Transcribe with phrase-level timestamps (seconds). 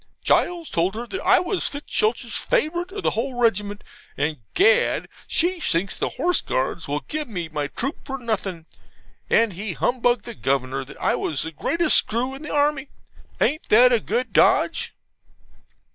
[0.25, 3.83] Gules told her that I was Fitzstultz's favourite of the whole regiment;
[4.17, 5.07] and, Gad!
[5.27, 8.65] she thinks the Horse Guards will give me my troop for nothing,
[9.29, 12.87] and he humbugged the Governor that I was the greatest screw in the army.
[13.39, 14.95] Ain't it a good dodge?'